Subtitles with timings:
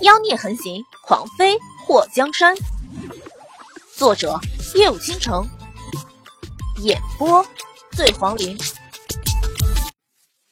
[0.00, 2.56] 妖孽横行，狂飞祸江山。
[3.94, 4.40] 作者：
[4.74, 5.46] 夜舞倾城，
[6.82, 7.46] 演播：
[7.92, 8.58] 醉黄林。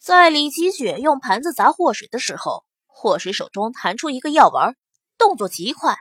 [0.00, 4.74] 在李奇雪用盘子砸祸水的时候，祸水手中弹出一个药丸，
[5.18, 5.98] 动作极快。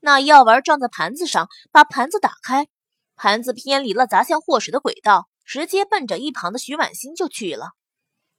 [0.00, 2.68] 那药丸撞在盘子上，把盘子打开，
[3.16, 7.70] 盘子偏离了砸向祸水的轨道，直接奔着一旁的徐婉欣就去了。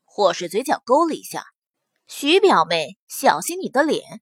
[0.06, 1.46] 祸水嘴角勾了一下。
[2.12, 4.20] 徐表妹，小心你的脸！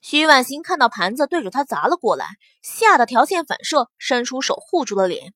[0.00, 2.26] 徐婉欣看到盘子对着她砸了过来，
[2.62, 5.32] 吓得条件反射伸出手护住了脸。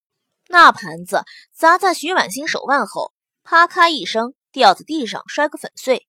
[0.49, 1.23] 那盘子
[1.55, 3.15] 砸在徐婉欣手腕后，
[3.45, 6.09] 啪咔一声掉在地上，摔个粉碎。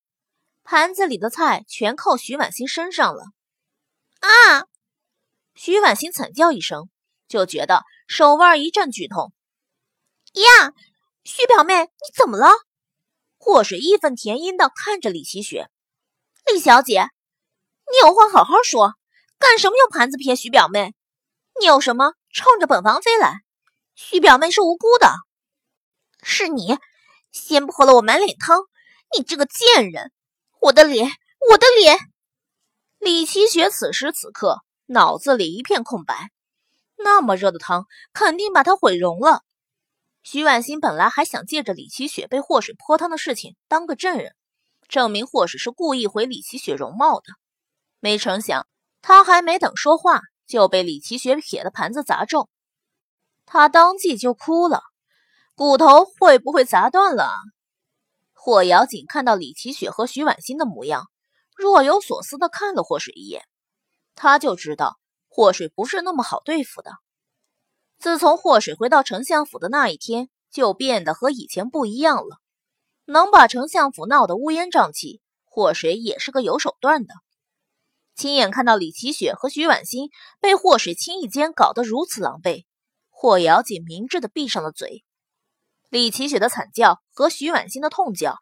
[0.64, 3.26] 盘子里的菜全靠徐婉欣身上了。
[4.20, 4.66] 啊！
[5.54, 6.90] 徐婉欣惨叫一声，
[7.28, 9.32] 就觉得手腕一阵剧痛。
[10.34, 10.74] 呀，
[11.24, 12.48] 徐表妹，你怎么了？
[13.44, 15.68] 祸水义愤填膺地看着李奇雪，
[16.46, 17.10] 李小姐，
[17.92, 18.94] 你有话好好说，
[19.40, 20.94] 干什么用盘子撇徐表妹？
[21.60, 23.42] 你有什么冲着本王妃来？
[23.96, 25.12] 徐表妹是无辜的，
[26.22, 26.78] 是你
[27.32, 28.60] 先泼了我满脸汤，
[29.18, 30.12] 你这个贱人！
[30.60, 31.10] 我的脸，
[31.50, 31.98] 我的脸！
[33.00, 36.30] 李奇雪此时此刻脑子里一片空白，
[36.96, 39.42] 那么热的汤肯定把她毁容了。
[40.24, 44.36] 徐婉欣本来还想借着李奇雪被祸水泼汤的事情当个证人，
[44.88, 47.34] 证明祸水是故意毁李奇雪容貌的。
[48.00, 48.68] 没成想，
[49.02, 52.50] 他还没等说话，就被李奇雪撇的盘子砸中，
[53.46, 54.82] 他当即就哭了，
[55.56, 57.32] 骨头会不会砸断了？
[58.34, 61.10] 霍瑶锦看到李奇雪和徐婉欣的模样，
[61.56, 63.44] 若有所思地看了霍水一眼，
[64.16, 66.92] 他就知道祸水不是那么好对付的。
[68.02, 72.40] 自从祸水回到丞相府的那一天，就变得和以前不一样了。
[73.06, 77.14] 能把丞相府闹得乌烟瘴气，祸水也是个有手段的。
[78.16, 82.66] 亲眼看到李奇雪和徐婉欣被祸水轻易间搞得如此狼狈，
[83.12, 85.04] 霍瑶锦明智的闭上了嘴。
[85.92, 88.40] 李奇雪的惨叫和徐婉欣的痛叫，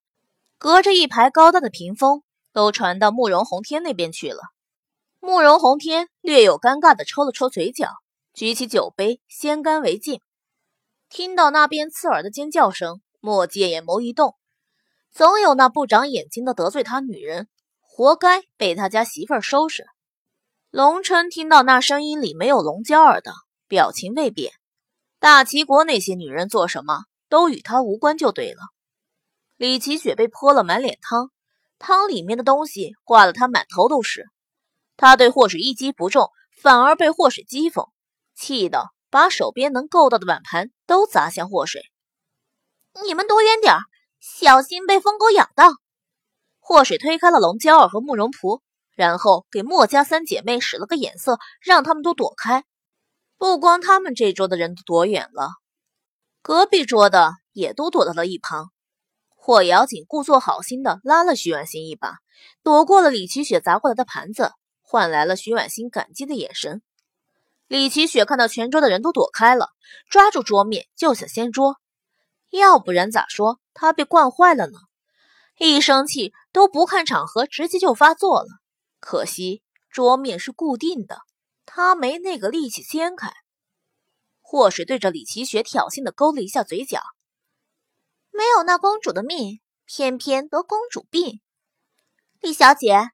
[0.58, 2.24] 隔着一排高大的屏风，
[2.54, 4.42] 都传到慕容宏天那边去了。
[5.20, 7.90] 慕容宏天略有尴尬的抽了抽嘴角。
[8.40, 10.22] 举起酒杯，先干为敬。
[11.10, 14.38] 听到那边刺耳的尖叫声，莫界眼眸一动，
[15.12, 17.50] 总有那不长眼睛的得罪他女人，
[17.82, 19.84] 活该被他家媳妇儿收拾。
[20.72, 23.34] 龙琛听到那声音里没有龙娇儿的
[23.68, 24.54] 表情未变，
[25.20, 28.62] 大齐国那些女人做什么都与他无关，就对了。
[29.58, 31.30] 李奇雪被泼了满脸汤，
[31.78, 34.30] 汤里面的东西挂得他满头都是。
[34.96, 37.90] 他对祸水一击不中，反而被祸水讥讽。
[38.40, 41.82] 气得把手边能够到的碗盘都砸向祸水。
[43.06, 43.76] 你们躲远点
[44.22, 45.74] 小心被疯狗咬到。
[46.60, 48.62] 祸水推开了龙娇儿和慕容仆，
[48.96, 52.64] 然后给墨家三姐妹使了个眼色，让他们都躲开。
[53.38, 55.50] 不光他们这桌的人都躲远了，
[56.42, 58.72] 隔壁桌的也都躲到了一旁。
[59.36, 62.18] 霍瑶锦故作好心的拉了徐婉欣一把，
[62.64, 64.52] 躲过了李奇雪砸过来的盘子，
[64.82, 66.82] 换来了徐婉欣感激的眼神。
[67.70, 69.70] 李奇雪看到全桌的人都躲开了，
[70.10, 71.78] 抓住桌面就想掀桌，
[72.50, 74.80] 要不然咋说他被惯坏了呢？
[75.60, 78.48] 一生气都不看场合，直接就发作了。
[79.00, 81.20] 可惜桌面是固定的，
[81.68, 83.32] 他没那个力气掀开。
[84.42, 87.04] 祸水对着李奇雪挑衅的勾了一下嘴角，
[88.32, 91.40] 没有那公主的命，偏偏得公主病。
[92.40, 93.12] 李小姐，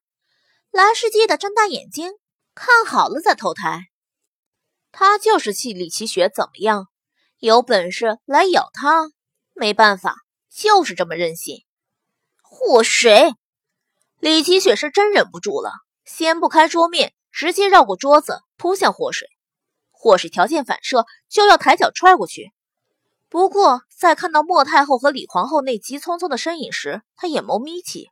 [0.72, 2.14] 来世记得睁大眼睛，
[2.54, 3.90] 看好了再投胎。
[4.98, 6.88] 他就是气李奇雪怎么样？
[7.40, 9.12] 有本事来咬他！
[9.54, 10.16] 没办法，
[10.50, 11.66] 就是这么任性。
[12.42, 13.34] 祸水，
[14.22, 15.74] 李奇雪是真忍不住了，
[16.06, 19.28] 掀不开桌面，直接绕过桌子扑向祸水。
[19.92, 22.54] 祸水条件反射就要抬脚踹过去，
[23.28, 28.12] 不过在看到莫太后和李皇后那急匆匆的身影时，他眼眸眯起，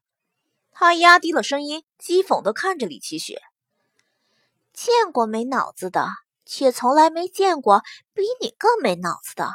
[0.70, 3.42] 他压低了声音，讥讽地看着李奇雪
[4.74, 6.10] ：“见过没脑子的。”
[6.46, 7.82] 却从来没见过
[8.14, 9.50] 比你更没脑子的。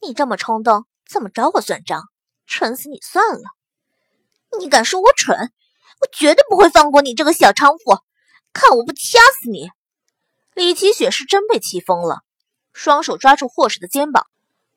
[0.00, 2.02] 你这么冲动，怎么找我算账？
[2.46, 3.42] 蠢死你算了！
[4.58, 5.52] 你敢说我蠢？
[6.00, 8.02] 我绝对不会放过你这个小娼妇！
[8.52, 9.70] 看我不掐死你！
[10.52, 12.20] 李奇雪是真被气疯了，
[12.72, 14.26] 双手抓住霍水的肩膀，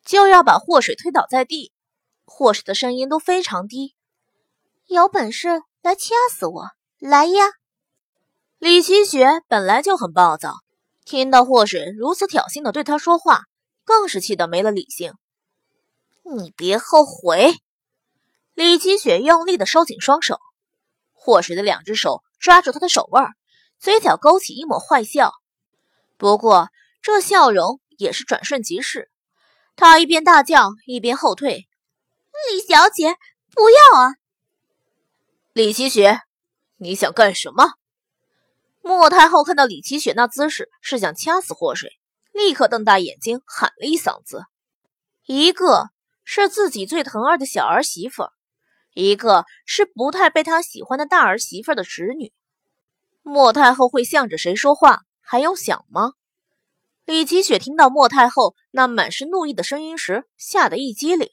[0.06, 1.74] 就要把霍水推倒在地。
[2.26, 3.96] 霍水的声音都非常低
[4.88, 6.70] ：“有本事来掐死我，
[7.00, 7.46] 来呀！”
[8.60, 10.56] 李奇雪本来就很暴躁。
[11.08, 13.46] 听到祸水如此挑衅的对他说话，
[13.86, 15.14] 更是气得没了理性。
[16.36, 17.56] 你别后悔！
[18.54, 20.38] 李奇雪用力的收紧双手，
[21.14, 23.32] 祸水的两只手抓住他的手腕，
[23.80, 25.32] 嘴角勾起一抹坏笑。
[26.18, 26.68] 不过
[27.02, 29.10] 这笑容也是转瞬即逝。
[29.78, 31.70] 他一边大叫，一边后退。
[32.52, 33.16] 李小姐，
[33.56, 34.16] 不要啊！
[35.54, 36.20] 李奇雪，
[36.76, 37.76] 你想干什么？
[38.88, 42.00] 莫太后看到李奇雪那姿势，是想掐死祸水，
[42.32, 44.46] 立刻瞪大眼睛喊了一嗓子。
[45.26, 45.90] 一个
[46.24, 48.30] 是自己最疼爱的小儿媳妇，
[48.94, 52.32] 一个是不太被他喜欢的大儿媳妇的侄女。
[53.24, 56.14] 莫太后会向着谁说话，还用想吗？
[57.04, 61.30] 李奇雪听到莫太后那满是怒意的声音时，吓得一激灵，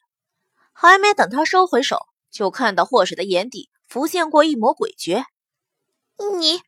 [0.72, 2.00] 还没等她收回手，
[2.32, 5.24] 就看到祸水的眼底浮现过一抹诡谲。
[6.38, 6.60] 你，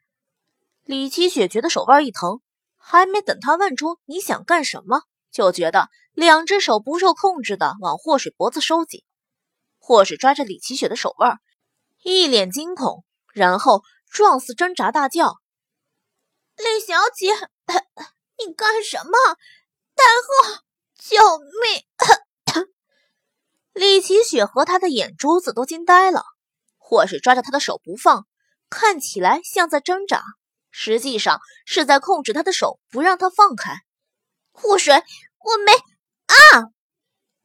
[0.87, 2.41] 李奇雪觉得手腕一疼，
[2.77, 5.03] 还没等他问出你想干什么，
[5.33, 9.03] 就觉得两只手不受控制的往祸水脖子收紧。
[9.79, 11.41] 霍水抓着李奇雪的手腕，
[12.05, 13.05] 一脸惊恐，
[13.35, 15.35] 然后状似挣扎大叫
[16.56, 17.35] ：“李小姐，
[18.38, 19.19] 你干什么？
[19.97, 20.62] 太后，
[21.00, 21.19] 救
[21.62, 21.83] 命！”
[23.75, 26.23] 李奇雪和他的眼珠子都惊呆了。
[26.79, 28.25] 祸水抓着他的手不放。
[28.69, 30.23] 看起来像在挣扎，
[30.78, 33.78] 实际上是在控制他的手，不让他放开。
[34.52, 36.69] 祸水，我没啊！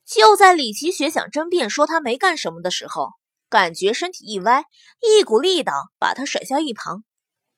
[0.06, 3.12] 就在李奇雪想争辩说他没干什么的时候，
[3.50, 4.66] 感觉身体一歪，
[5.00, 7.06] 一股力道把他甩向一旁。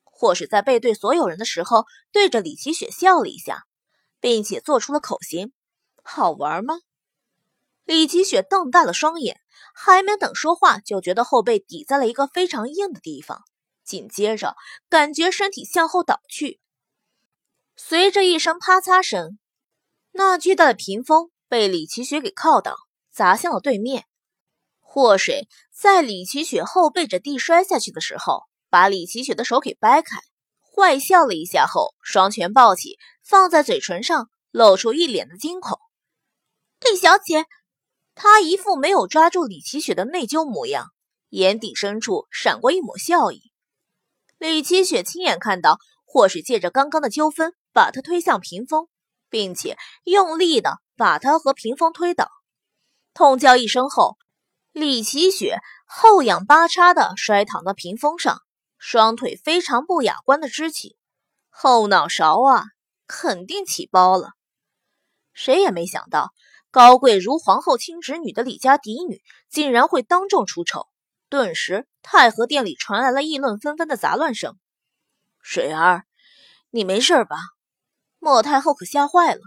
[0.04, 3.64] 或是在背对所有人的时候，对着李奇雪笑了一下，
[4.20, 5.54] 并且做出了口型
[6.06, 6.76] ：“好玩吗？”
[7.84, 9.42] 李奇雪瞪大了双眼，
[9.74, 13.42] 还没等说话，就觉得后背抵在了一个非常硬的地方。
[13.84, 14.56] 紧接着，
[14.90, 16.60] 感觉身体向后倒去，
[17.76, 19.38] 随着一声啪嚓声，
[20.12, 22.76] 那巨大的屏风被李奇雪给靠倒，
[23.12, 24.06] 砸向了对面。
[24.80, 30.18] 祸水在李奇雪后背着地摔下去的时候，把李奇雪的手给掰开，
[30.62, 35.80] 坏笑了一下后，双拳抱起，放在嘴唇上，露出一脸的惊恐。
[36.82, 37.46] 李小姐，
[38.14, 40.92] 她一副没有抓住李奇雪的内疚模样，
[41.30, 43.53] 眼底深处闪过一抹笑意。
[44.44, 48.90] 李奇雪亲眼看到或是借着刚刚的纠纷，把他推向屏风，
[49.30, 52.28] 并且用力的把他和屏风推倒。
[53.14, 54.18] 痛叫一声后，
[54.74, 58.42] 李奇雪后仰八叉的摔躺在屏风上，
[58.78, 60.98] 双腿非常不雅观的支起，
[61.50, 62.66] 后脑勺啊，
[63.08, 64.32] 肯定起包了。
[65.32, 66.34] 谁也没想到，
[66.70, 70.90] 高贵如皇后亲侄女的李家嫡女，竟然会当众出丑。
[71.34, 74.56] 顿时，太和殿里传来了议论纷纷的杂乱声。
[75.42, 76.04] 水儿，
[76.70, 77.38] 你没事吧？
[78.20, 79.42] 莫太后可吓坏了。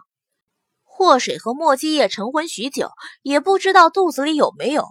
[0.82, 2.90] 祸水和莫继业成婚许久，
[3.22, 4.84] 也不知道肚子里有没有。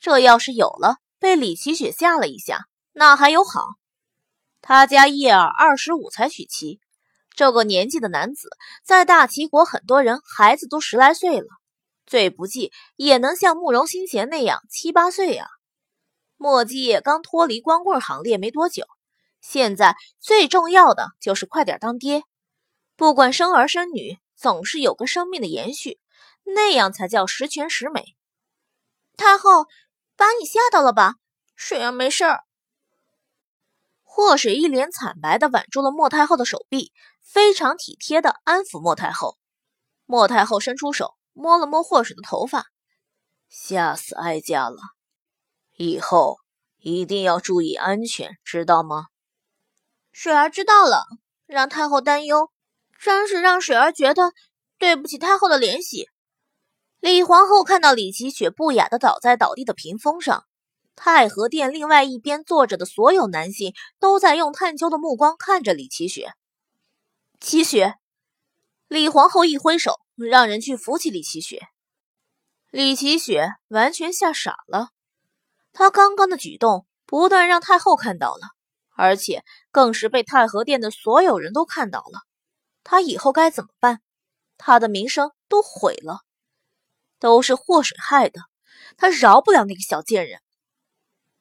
[0.00, 3.62] 这要是有了，被李奇雪吓了一下，那还有好。
[4.60, 6.80] 他家叶儿二十五才娶妻，
[7.36, 8.48] 这个年纪的男子，
[8.84, 11.46] 在大齐国很多人孩子都十来岁了，
[12.04, 15.46] 最不济也能像慕容新贤那样七八岁呀。
[16.42, 18.84] 莫继业刚脱离光棍行列没多久，
[19.40, 22.24] 现在最重要的就是快点当爹。
[22.96, 26.00] 不管生儿生女，总是有个生命的延续，
[26.42, 28.16] 那样才叫十全十美。
[29.16, 29.66] 太后，
[30.16, 31.14] 把你吓到了吧？
[31.54, 32.42] 水儿没事儿。
[34.02, 39.38] 祸水一脸惨白的挽住了莫太后的手臂，非常体贴的安抚莫太后。
[40.06, 42.66] 莫太后伸出手摸了摸祸水的头发，
[43.48, 44.78] 吓死哀家了。
[45.82, 46.38] 以后
[46.78, 49.06] 一定要注意安全，知道吗？
[50.12, 51.06] 水儿知道了。
[51.46, 52.50] 让太后担忧，
[52.98, 54.32] 真是让水儿觉得
[54.78, 56.08] 对不起太后的怜惜。
[57.00, 60.46] 李皇后看到李奇雪不雅的倒在倒地的屏风上，
[60.94, 66.32] 太和殿另外一边坐着的所有男性都在用探究的目光看着李奇雪。
[67.40, 67.96] 奇雪，
[68.86, 71.60] 李皇后一挥手，让人去扶起李奇雪。
[72.70, 74.90] 李奇雪完全吓傻了。
[75.72, 78.48] 他刚刚的举动不但让太后看到了，
[78.94, 82.20] 而且更是被太和殿的所有人都看到了。
[82.84, 84.00] 他以后该怎么办？
[84.58, 86.20] 他的名声都毁了，
[87.18, 88.40] 都是祸水害的。
[88.96, 90.40] 他饶不了那个小贱人。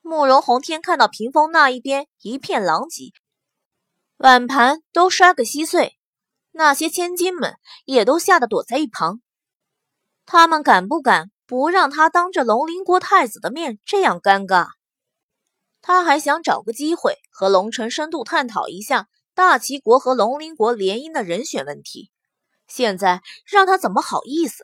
[0.01, 3.11] 慕容宏天看到屏风那一边一片狼藉，
[4.17, 5.97] 碗盘都摔个稀碎，
[6.51, 9.21] 那些千金们也都吓得躲在一旁。
[10.25, 11.31] 他们敢不敢？
[11.51, 14.69] 不让他当着龙鳞国太子的面这样尴尬，
[15.81, 22.09] 他还想找个机会和龙城深度探讨一下大齐国和龙鳞国联姻的人选问题。
[22.69, 24.63] 现在让他怎么好意思？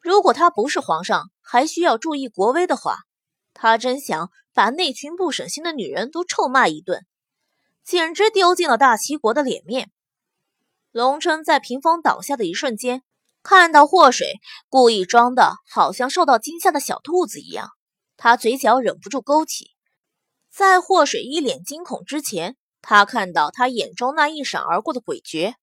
[0.00, 2.96] 如果他不是皇上，还需要注意国威的话，
[3.52, 7.06] 他真想把那群不省心的女人都臭骂一顿。
[7.84, 9.92] 简直丢尽了大齐国的脸面。
[10.90, 13.04] 龙琛在屏风倒下的一瞬间，
[13.44, 17.68] 看到祸水故意装的好像受到惊吓的小兔子一样，
[18.16, 19.66] 他嘴角忍不住勾起。
[20.50, 25.56] 在祸水一脸惊恐之前，他看到他眼中那一闪而过的诡谲。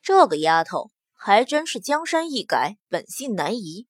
[0.00, 3.86] 这个丫头还真是江山易改，本性难移。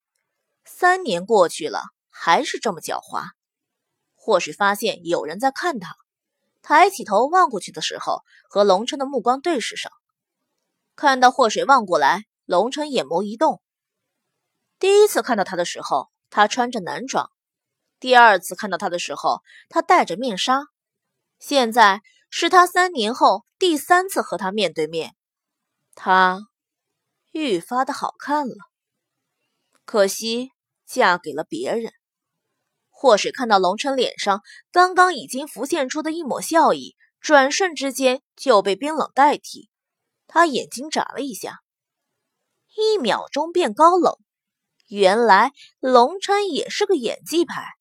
[0.64, 3.22] 三年过去了，还是这么狡猾。
[4.16, 5.94] 或是发现有人在看他，
[6.62, 9.92] 抬起头望过去的时候，和龙琛的目光对视上。
[10.96, 13.60] 看到祸水望过来，龙琛眼眸一动。
[14.78, 17.26] 第一次看到他的时候，他穿着男装；
[18.00, 20.62] 第二次看到他的时候，他戴着面纱。
[21.38, 22.00] 现在
[22.30, 25.14] 是他三年后第三次和他面对面。
[25.94, 26.38] 他
[27.32, 28.54] 愈发的好看了，
[29.84, 30.52] 可惜
[30.86, 31.92] 嫁给了别人。
[32.88, 34.40] 或许看到龙琛脸上
[34.72, 39.68] 刚刚已经浮现出的一抹笑意，转瞬之间就被冰冷代替。
[40.26, 41.60] 他眼睛眨了一下，
[42.78, 44.14] 一秒钟变高冷。
[44.86, 47.77] 原来龙川也是个演技派。